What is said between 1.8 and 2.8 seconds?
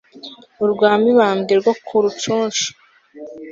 ku rucunshu